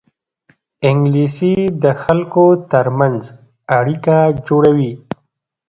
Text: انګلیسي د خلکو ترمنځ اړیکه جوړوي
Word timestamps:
انګلیسي 0.87 1.55
د 1.83 1.85
خلکو 2.03 2.45
ترمنځ 2.71 3.21
اړیکه 3.79 4.15
جوړوي 4.47 4.93